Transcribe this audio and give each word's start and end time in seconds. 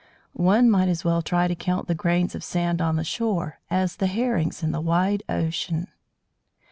One 0.33 0.67
might 0.67 0.89
as 0.89 1.05
well 1.05 1.21
try 1.21 1.47
to 1.47 1.53
count 1.53 1.87
the 1.87 1.93
grains 1.93 2.33
of 2.33 2.43
sand 2.43 2.81
on 2.81 2.95
the 2.95 3.03
shore 3.03 3.59
as 3.69 3.97
the 3.97 4.07
Herrings 4.07 4.63
in 4.63 4.71
the 4.71 4.81
wide 4.81 5.21
ocean. 5.29 5.89